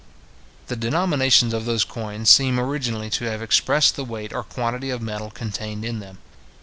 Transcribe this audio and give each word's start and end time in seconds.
The 0.65 0.75
denominations 0.75 1.53
of 1.53 1.65
those 1.65 1.83
coins 1.83 2.27
seem 2.31 2.59
originally 2.59 3.11
to 3.11 3.25
have 3.25 3.43
expressed 3.43 3.95
the 3.95 4.03
weight 4.03 4.33
or 4.33 4.41
quantity 4.41 4.89
of 4.89 4.99
metal 4.99 5.29
contained 5.29 5.85
in 5.85 5.99
them. 5.99 6.17